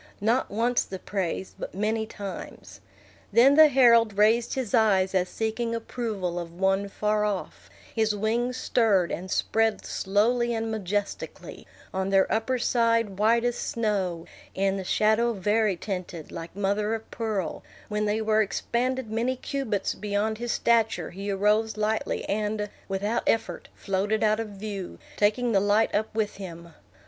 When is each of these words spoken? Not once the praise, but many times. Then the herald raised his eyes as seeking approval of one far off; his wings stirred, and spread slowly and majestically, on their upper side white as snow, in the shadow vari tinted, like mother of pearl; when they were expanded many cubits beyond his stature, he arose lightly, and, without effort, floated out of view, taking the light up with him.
Not 0.19 0.49
once 0.49 0.83
the 0.83 0.97
praise, 0.97 1.53
but 1.59 1.75
many 1.75 2.07
times. 2.07 2.81
Then 3.31 3.53
the 3.53 3.67
herald 3.67 4.17
raised 4.17 4.55
his 4.55 4.73
eyes 4.73 5.13
as 5.13 5.29
seeking 5.29 5.75
approval 5.75 6.39
of 6.39 6.51
one 6.59 6.89
far 6.89 7.23
off; 7.23 7.69
his 7.93 8.15
wings 8.15 8.57
stirred, 8.57 9.11
and 9.11 9.29
spread 9.29 9.85
slowly 9.85 10.55
and 10.55 10.71
majestically, 10.71 11.67
on 11.93 12.09
their 12.09 12.25
upper 12.33 12.57
side 12.57 13.19
white 13.19 13.43
as 13.43 13.55
snow, 13.59 14.25
in 14.55 14.75
the 14.77 14.83
shadow 14.83 15.33
vari 15.33 15.75
tinted, 15.77 16.31
like 16.31 16.55
mother 16.55 16.95
of 16.95 17.11
pearl; 17.11 17.61
when 17.87 18.05
they 18.05 18.21
were 18.23 18.41
expanded 18.41 19.11
many 19.11 19.35
cubits 19.35 19.93
beyond 19.93 20.39
his 20.39 20.51
stature, 20.51 21.11
he 21.11 21.29
arose 21.29 21.77
lightly, 21.77 22.23
and, 22.27 22.71
without 22.89 23.21
effort, 23.27 23.69
floated 23.75 24.23
out 24.23 24.39
of 24.39 24.47
view, 24.47 24.97
taking 25.17 25.51
the 25.51 25.59
light 25.59 25.93
up 25.93 26.07
with 26.15 26.37
him. 26.37 26.73